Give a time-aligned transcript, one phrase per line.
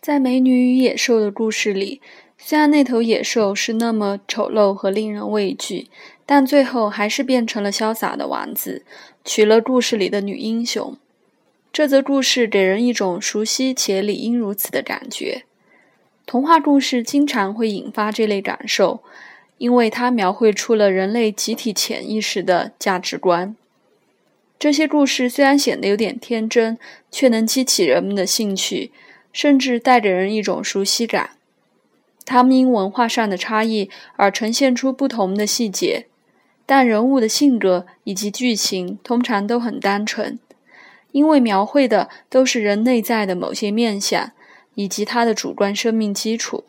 [0.00, 2.00] 在《美女与野兽》的故事里，
[2.38, 5.88] 虽然那头野兽是那么丑陋和令人畏惧，
[6.24, 8.86] 但最后还是变成了潇洒的王子，
[9.26, 10.96] 娶了故事里的女英雄。
[11.70, 15.42] 这则故事给人一种熟悉且理应如此的感觉。
[16.24, 19.00] 童话故事经常会引发这类感受，
[19.58, 23.54] 因为它描绘出了人类集体潜意识的价值观。
[24.58, 26.78] 这些故事虽然显得有点天真，
[27.10, 28.90] 却能激起人们的兴趣。
[29.32, 31.30] 甚至带给人一种熟悉感。
[32.24, 36.06] 他们因文化上的差异而呈现出不同的细节，
[36.64, 40.38] 但人物的性格以及剧情通常都很单纯，
[41.10, 44.30] 因为描绘的都是人内在的某些面相
[44.74, 46.64] 以及他的主观生命基础。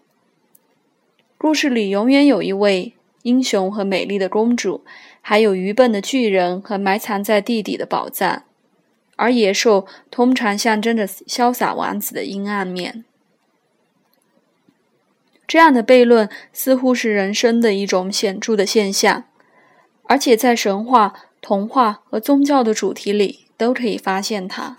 [1.38, 4.84] 故事里永远有一位英雄和美丽的公主，
[5.22, 8.44] 还有愚笨的巨人和埋藏在地底的宝藏。
[9.16, 13.06] 而野兽通常象征着潇洒王子的阴暗面。
[15.48, 19.26] 这样的悖论似乎是人生的一种显著的现象，
[20.04, 24.78] 而且在神话、童话和宗教的主题里都可以发现它。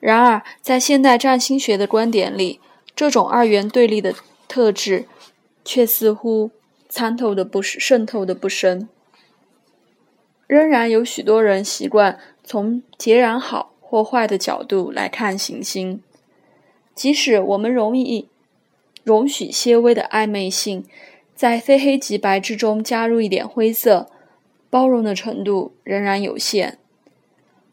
[0.00, 2.60] 然而，在现代占星学的观点里，
[2.96, 4.14] 这种二元对立的
[4.48, 5.06] 特质
[5.64, 6.50] 却似乎
[6.88, 8.88] 参透的不渗透的不深。
[10.46, 12.18] 仍然有许多人习惯
[12.52, 16.02] 从截然好或坏的角度来看行星，
[16.94, 18.28] 即使我们容易
[19.04, 20.84] 容许些微的暧昧性，
[21.34, 24.10] 在非黑即白之中加入一点灰色，
[24.68, 26.76] 包容的程度仍然有限。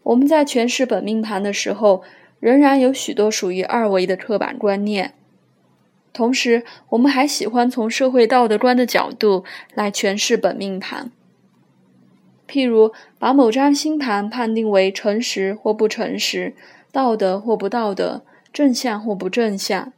[0.04, 2.02] 我们在诠释本命盘的时候，
[2.40, 5.14] 仍然有许多属于二维的刻板观念。
[6.14, 11.12] 同时，我们还喜欢从社会道德观的角度来诠释本命盘。
[12.50, 16.56] 譬如，把某张星盘判定为诚实或不诚实、
[16.92, 19.94] 道德或不道德、正向或不正向。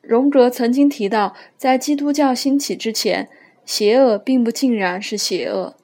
[0.00, 3.28] 荣格曾经提到，在基督教兴起之前，
[3.64, 5.76] 邪恶并不尽然是邪恶。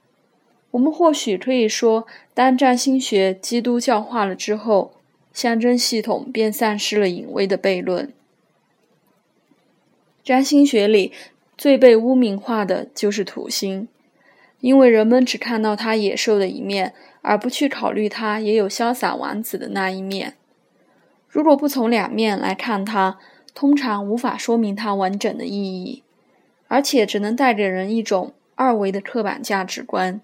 [0.73, 4.95] 我们或许可以说，当占星学基督教化了之后，
[5.33, 8.13] 象征系统便丧失了隐微的悖论。
[10.25, 11.13] 占星学里
[11.57, 13.87] 最被污名化的就是土星。
[14.67, 20.35] 因为人们只看到他野兽的一面，而不去考虑他也有潇洒王子的那一面。
[21.29, 23.17] 如果不从两面来看他，
[23.55, 26.03] 通常无法说明它完整的意义，
[26.67, 30.21] 而且只能带给人一种二维的刻板价值观。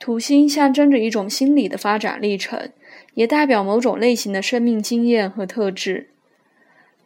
[0.00, 2.72] 土星象征着一种心理的发展历程，
[3.14, 6.09] 也代表某种类型的生命经验和特质。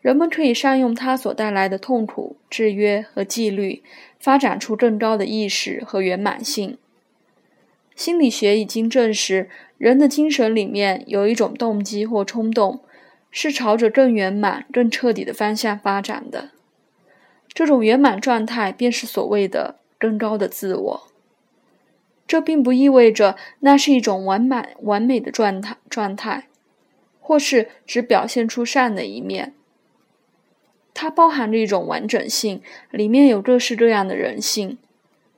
[0.04, 3.82] 人们可以善用它所带来的痛苦、制约和纪律。
[4.18, 6.76] 发展出更高的意识和圆满性。
[7.94, 12.80] 心理学已经证实，人的精神里面有一种动机或冲动，
[13.30, 16.50] 是朝着更圆满、更彻底的方向发展的。
[17.52, 21.08] 这种圆满状态便是所谓的更高的自我。
[22.26, 26.48] 这并不意味着那是一种完满、完美的状态，状态，
[27.20, 29.54] 或是只表现出善的一面。
[30.94, 34.78] 它包含着一种完整性，里面有各式各样的人性，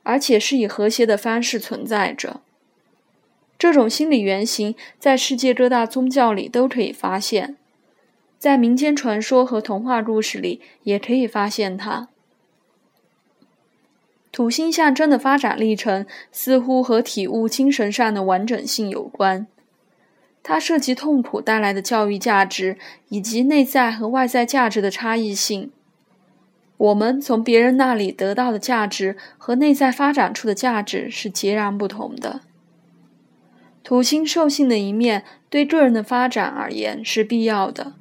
[0.03, 2.41] 而且是以和谐的方式存在着。
[3.57, 7.57] 这种心理原型在世界各大宗教里都可以发现，
[8.37, 12.07] 在民间传说和童话故事里也可以发现它。
[14.31, 19.47] 土星象征的发展历程似乎和体悟精神上的完整性有关。
[20.49, 22.77] 它涉及痛苦带来的教育价值，
[23.09, 25.69] 以及内在和外在价值的差异性。
[26.77, 32.39] 我们从别人那里得到的价值和内在发展出的价值是截然不同的。
[33.83, 37.95] 土星兽性的一面对个人的发展而言是必要的，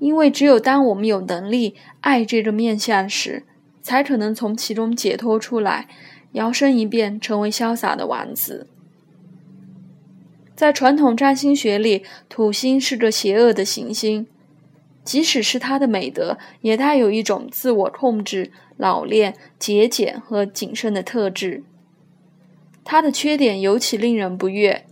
[0.00, 3.44] 因为只有当我们有能力爱这个面相时，
[3.80, 5.86] 才可能从其中解脱出来，
[6.32, 8.66] 摇身一变成为潇洒的王子。
[10.60, 14.26] 在传统占星学里，土星是个邪恶的行星，
[15.02, 21.64] 即使是它的美德，也带有一种自我控制、老练、节俭和谨慎的特质。
[22.84, 24.84] 它的缺点尤其令人不悦，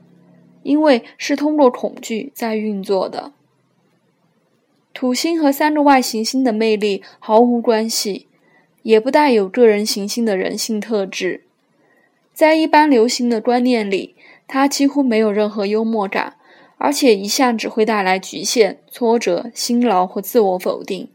[0.62, 3.35] 因为是通过恐惧在运作的。
[4.94, 8.26] 土星和三个外行星的魅力毫无关系，
[8.81, 11.44] 也不带有个人行星的人性特质。
[12.32, 14.15] 在一般流行的观念里。
[14.49, 16.35] 他几乎没有任何幽默感，
[16.79, 21.09] 而且一向只会带来局限、挫折、辛劳或自我否定。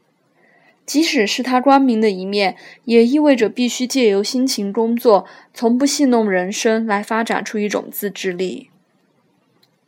[0.85, 8.69] 即使是他光明的一面，也意味着必须借由辛勤工作、从不戏弄人生来发展出一种自制力。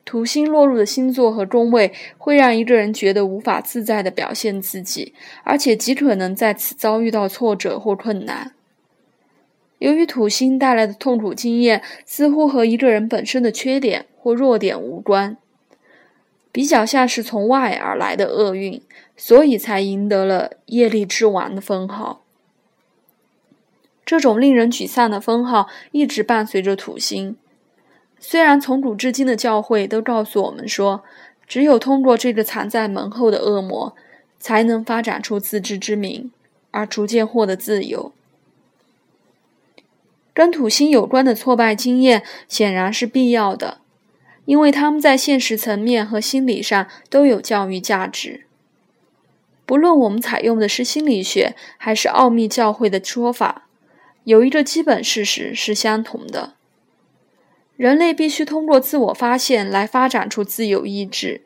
[0.05, 5.13] 土星落入的星座和宫位会让一个人觉得无法自在地表现自己，
[5.43, 8.53] 而且极可能在此遭遇到挫折或困难。
[9.85, 15.37] 由于土星带来的痛苦经验似乎和一个人本身的缺点或弱点无关，
[16.51, 18.81] 比较像是从外而来的厄运，
[19.15, 22.23] 所以才赢得了业力之王的封号。
[24.03, 27.37] 这种令人沮丧的封号一直伴随着土星。
[28.19, 31.03] 虽然从古至今的教会都告诉我们说，
[31.45, 33.95] 只有通过这个藏在门后的恶魔，
[34.39, 36.31] 才能发展出自知之明，
[36.71, 38.14] 而逐渐获得自由。
[40.35, 43.79] 跟土星有关的挫败经验显然是必要的，
[44.43, 48.45] 因为他们在现实层面和心理上都有教育价值。
[49.65, 53.69] 不论我们采用的是心理学还是奥秘教会的说法，
[54.25, 56.55] 有一个基本事实是相同的：
[57.77, 61.43] 人类必须通过自我发现来发展出自由意志，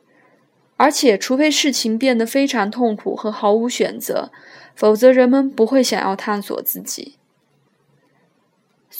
[0.77, 4.31] 而且除非事情变得非常痛苦和毫无选择，
[4.74, 7.19] 否则人们不会想要探索自己。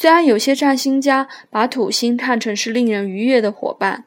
[0.02, 4.06] 虽然有些占星家把土星看成是令人愉悦的伙伴，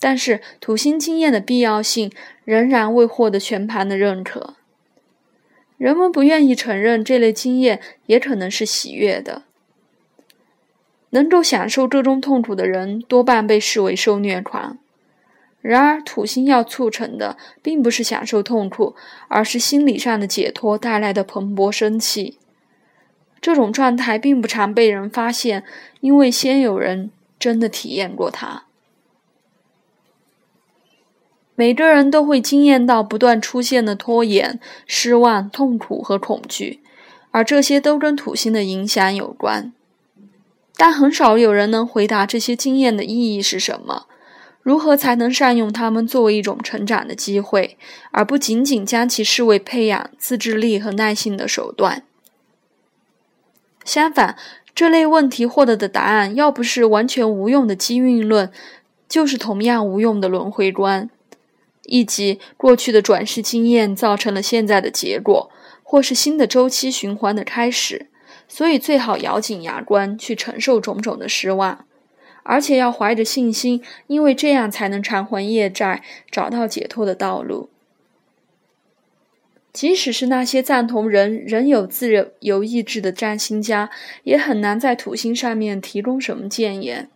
[0.00, 2.10] 但是土星经验的必要性
[2.44, 4.56] 仍然未获得全盘的认可。
[5.78, 9.44] 人们不愿意承认这类经验也可能是喜悦的。
[11.10, 14.78] 能够享受这种痛苦的人多半被视为受虐狂。
[15.60, 18.96] 然而，土星要促成的并不是享受痛苦，
[19.28, 22.38] 而是心理上的解脱带来的蓬勃生气。
[23.44, 25.64] 这种状态并不常被人发现，
[26.00, 28.64] 因为先有人真的体验过它。
[31.54, 36.80] 每个人都会经验到不断出现的拖延、失望、痛苦和恐惧，
[37.32, 39.74] 而这些都跟土星的影响有关。
[40.78, 44.06] 但很少有人能回答这些经验的意义是什么，
[44.62, 47.76] 如何才能善用它们作为一种成长的机会，
[48.10, 52.04] 而不仅仅将其视为培养自制力和耐性的手段。
[53.84, 54.36] 相反，
[54.74, 58.50] 这类问题获得的答案，要不是完全无用的机运论，
[59.08, 61.10] 就是同样无用的轮回观，
[61.84, 65.50] 以及过去的转世经验造成了现在的结果，
[65.82, 68.08] 或是新的周期循环的开始。
[68.48, 71.86] 所以，最好咬紧牙关去承受种种的失望，
[72.42, 77.70] 而且要怀着信心，因为这样才能偿还业债，找到解脱的道路。
[79.74, 83.90] 即使是那些赞同人仍有自由意志的占星家，
[84.22, 87.10] 也很难在土星上面提供什么谏言。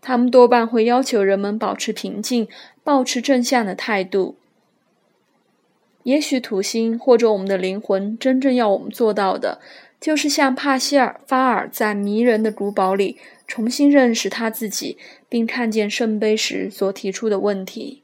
[0.00, 2.48] 他们多半会要求人们保持平静，
[2.82, 4.36] 保持正向的态度。
[6.04, 9.60] 也许土星或者我们的灵魂真正要我们做到的，
[10.00, 14.96] 就是像帕西尔法尔在迷人的古堡里重新认识他自己，
[15.28, 18.00] 并看见圣杯时所提出的问题。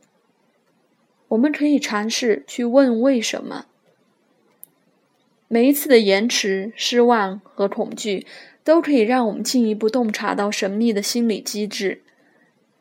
[1.29, 3.67] 我们可以尝试去问为什么。
[5.49, 8.27] 每一次的延迟、失望和恐惧，
[8.65, 12.03] 都可以让我们进一步洞察到神秘的心理机制。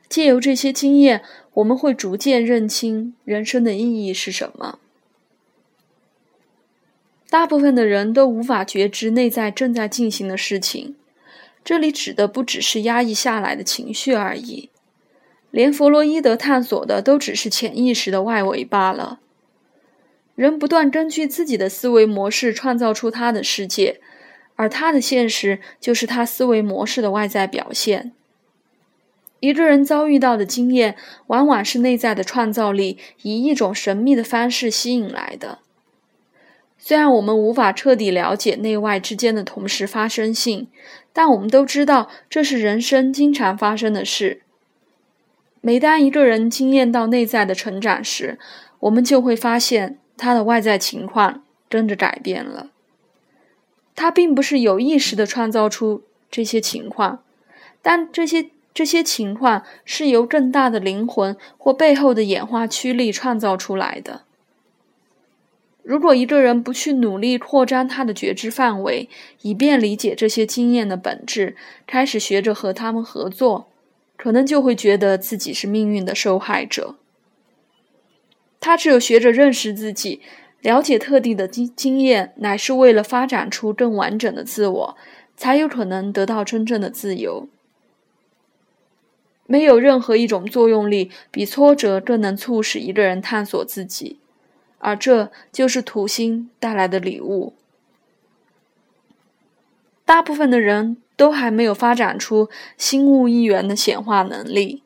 [0.08, 4.80] 借由这些经验，我们会逐渐认清人生的意义是什么。
[7.30, 10.96] 大部分的人都无法觉知内在正在进行的事情，
[11.64, 14.70] 这里指的不只是压抑下来的情绪而已。
[15.56, 19.22] 连弗洛伊德探索的都只是潜意识的外围罢了。
[20.36, 24.01] 人不断根据自己的思维模式创造出他的世界，
[24.58, 28.12] 而他的现实就是他思维模式的外在表现。
[29.39, 35.60] 一个人遭遇到的经验，往往是内在的创造力以一种神秘的方式吸引来的。
[36.77, 40.68] 虽然我们无法彻底了解内外之间的同时发生性，
[41.13, 44.41] 但我们都知道这是人生经常发生的事。
[45.65, 48.38] 每当一个人经验到内在的成长时，
[48.81, 52.69] 我们就会发现他的外在情况跟着改变了。
[53.95, 57.24] 他并不是有意识地创造出这些情况，
[57.81, 64.22] 但这些这些情况是由更大的灵魂或背后的演化驱力创造出来的。
[65.81, 69.10] 如果一个人不去努力扩张他的觉知范围，
[69.41, 71.55] 以便理解这些经验的本质，
[71.88, 73.65] 开始学着和他们合作。
[74.17, 76.95] 可能就会觉得自己是命运的受害者。
[78.60, 80.22] 他只有学着认识自己，
[80.62, 84.98] 了解特定的经经验，乃是为了发展出更完整的自我，
[85.38, 87.48] 才有可能得到真正的自由。
[89.45, 94.17] 没有任何一种作用力比挫折更能促使一个人探索自己，
[94.79, 97.53] 而这就是土星带来的礼物。
[100.03, 100.98] 大部分的人。
[101.15, 104.84] 都还没有发展出心物一元的显化能力。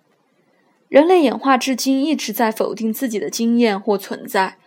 [0.87, 4.57] 人类演化至今一直在否定自己的经验或存在，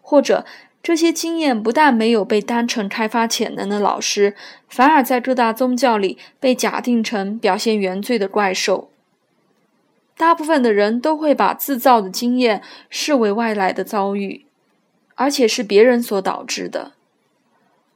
[0.00, 0.44] 或者
[0.82, 4.34] 这些经验不但没有被当成开发潜能的老师，
[4.68, 8.90] 反而在各大宗教里被假定成表现原罪的怪兽。
[10.16, 14.44] 大部分的人都会把自造的经验视为外来的遭遇，
[15.14, 16.92] 而且是别人所导致的。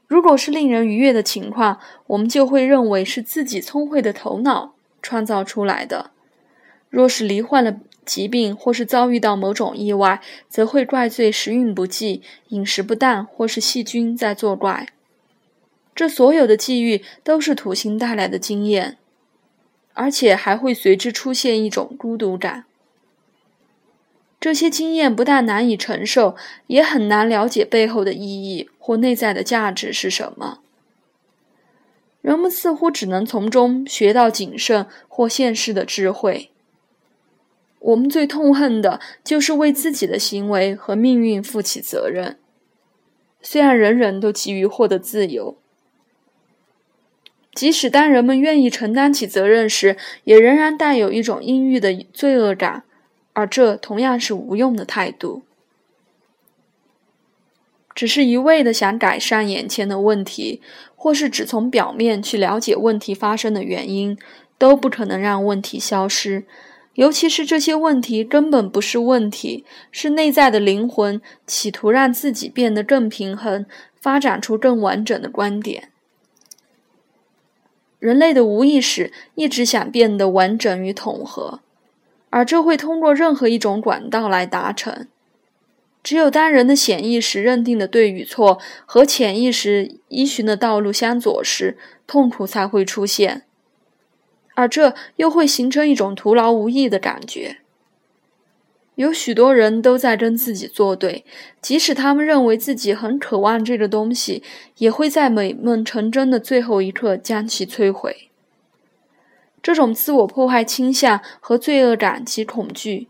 [0.07, 6.11] 如果是令人愉悦的情况，我们就会认为是自己聪慧的头脑创造出来的。
[6.89, 14.87] 若是罹患了疾病，或是遭遇到某种意外，则会怪罪时运不济、饮食不当，或是细菌在作怪。
[15.93, 18.99] 这所有的际遇都是土星带来的经验，
[19.95, 22.66] 而且还会随之出现一种孤独感。
[24.39, 30.61] 这些经验不但难以承受，也很难了解背后的意义或内在的价值是什么。
[32.21, 36.51] 人们似乎只能从中学到谨慎或现世的智慧。
[37.79, 42.37] 我们最痛恨的就是为自己的行为和命运负起责任。
[43.41, 45.57] 虽然人人都急于获得自由，
[47.55, 52.83] 即使当人们愿意承担起责任时，也仍然带有一种阴郁的罪恶感，
[53.37, 55.43] 而这同样是无用的态度。
[57.95, 60.63] 只是一味的想改善眼前的问题，
[60.97, 64.17] 或是只从表面去了解问题发生的原因，
[64.57, 66.47] 都不可能让问题消失。
[66.95, 73.67] 尤其是这些问题根本不是问题，是内在的灵魂企图让自己变得更平衡，
[74.01, 75.91] 发展出更完整的观点。
[77.99, 81.61] 人类的无意识一直想变得完整与统合，
[82.31, 85.09] 而这会通过任何一种管道来达成。
[86.03, 93.43] 只有当人的潜意识认定的对与错和潜意识依循的道路相左时，痛苦才会出现。
[94.55, 97.59] 而这又会形成一种徒劳无益的感觉。
[98.95, 101.25] 有许多人都在跟自己作对，
[101.61, 104.43] 即使他们认为自己很渴望这个东西，
[104.79, 108.26] 也会在美梦成真的最后一刻将其摧毁。
[109.67, 113.09] 这种自我破坏倾向和罪恶感及恐惧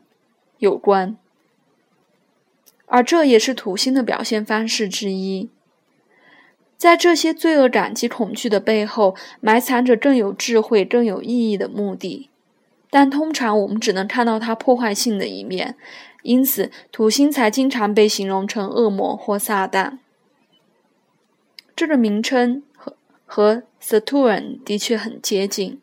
[0.56, 1.18] 有关，
[2.86, 5.50] 而这也是土星的表现方式之一。
[6.78, 12.30] 在这些罪恶感及恐惧的背后，埋藏着更有智慧、更有意义的目的，
[12.88, 15.76] 但通常我们只能看到它破坏性的一面，
[16.22, 19.98] 因此土星才经常被形容成恶魔或撒旦。
[21.76, 22.96] 这个名称和
[23.26, 25.82] 和 Saturn 的确很接近，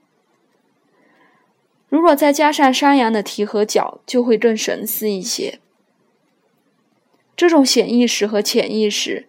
[1.93, 5.59] 如果再加上山羊的蹄和脚，就会更神似一些。
[7.35, 9.27] 这种显意识和潜意识。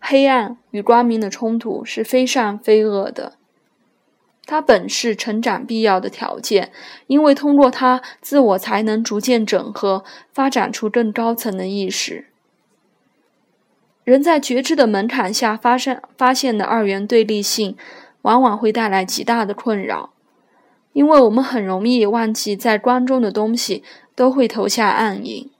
[0.00, 3.36] 黑暗与光明的冲突是非善非恶的，
[4.44, 6.72] 它本是成长必要的条件，
[7.06, 10.02] 因为通过它，自我才能逐渐整合，
[10.32, 12.26] 发展出更高层的意识。
[14.02, 17.76] 人在觉知的门槛下发生发现的二元对立性，
[18.22, 20.12] 往往会带来极大的困扰，
[20.92, 23.82] 因为我们很容易忘记，在光中的东西
[24.14, 25.50] 都会投下暗影。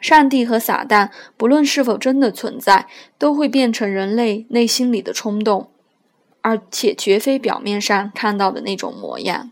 [0.00, 2.86] 上帝和撒旦，不论是否真的存在，
[3.18, 5.70] 都会变成人类内心里的冲动，
[6.42, 9.50] 而且绝非表面上看到的那种模样。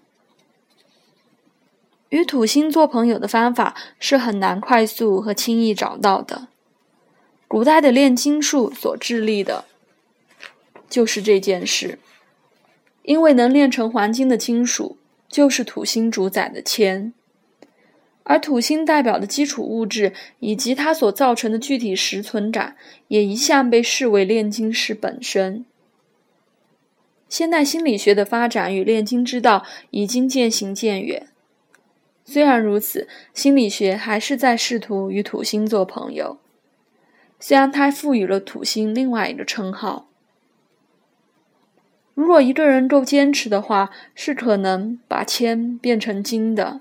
[2.10, 6.46] 与土星做朋友的方法是很难快速和轻易找到的。
[7.48, 9.64] 古代的炼金术所致力的，
[10.88, 11.98] 就是这件事，
[13.04, 17.14] 因为能炼成黄金的金属，就是土星主宰的铅。
[18.24, 22.76] 而土星代表的基础物质以及它所造成的具体实存感，
[23.08, 25.66] 也一向被视为炼金师本身。
[27.28, 31.28] 现代心理学的发展与炼金之道已经渐行渐远。
[32.24, 36.38] 虽然如此，心理学还是在试图与土星做朋友。
[37.38, 40.08] 虽然它赋予了土星另外一个称号。
[42.14, 46.80] 如果一个人够坚持的话，是可能把铅变成金的。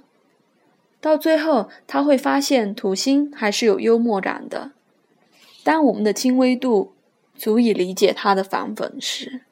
[1.02, 4.72] 到最后，他会发现土星还是有幽默感的。
[5.64, 6.94] 当我们的精微度
[7.36, 9.43] 足以理解他的反讽时。